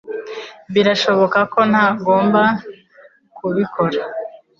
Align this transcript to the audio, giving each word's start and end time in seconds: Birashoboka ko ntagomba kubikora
Birashoboka 0.73 1.39
ko 1.53 1.59
ntagomba 1.71 2.41
kubikora 3.37 3.99